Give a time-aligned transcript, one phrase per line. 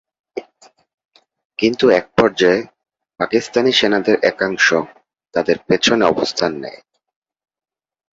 [1.59, 2.59] কিন্তু একপর্যায়ে
[3.19, 4.67] পাকিস্তানি সেনাদের একাংশ
[5.35, 6.81] তাদের পেছনে অবস্থান নেয়।